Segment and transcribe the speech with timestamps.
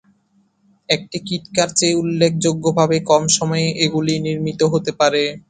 [0.89, 5.23] একটি "kit car" চেয়ে উল্লেখযোগ্যভাবে কম সময়ে এগুলি নির্মিত হতে পারে।